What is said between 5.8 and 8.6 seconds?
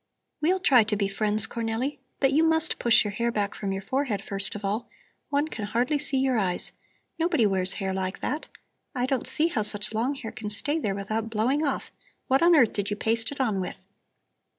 see your eyes. Nobody wears hair like that.